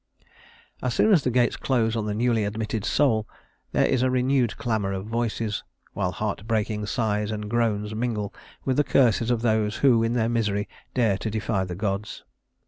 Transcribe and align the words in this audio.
As 0.81 0.95
soon 0.95 1.13
as 1.13 1.23
the 1.23 1.29
gates 1.29 1.55
close 1.55 1.95
on 1.95 2.07
the 2.07 2.15
newly 2.15 2.43
admitted 2.43 2.83
soul, 2.85 3.27
there 3.71 3.85
is 3.85 4.01
a 4.01 4.09
renewed 4.09 4.57
clamor 4.57 4.91
of 4.93 5.05
voices, 5.05 5.63
while 5.93 6.11
heart 6.11 6.47
breaking 6.47 6.87
sighs 6.87 7.29
and 7.29 7.47
groans 7.47 7.93
mingle 7.93 8.33
with 8.65 8.77
the 8.77 8.83
curses 8.83 9.29
of 9.29 9.43
those 9.43 9.75
who 9.85 10.01
in 10.01 10.13
their 10.13 10.27
misery 10.27 10.67
dare 10.95 11.19
to 11.19 11.29
defy 11.29 11.65
the 11.65 11.75
gods. 11.75 12.23